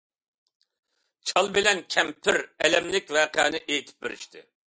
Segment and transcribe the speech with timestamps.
[1.31, 4.45] چال بىلەن كەمپىر ئەلەملىك ۋەقەنى ئېيتىپ بېرىشتى.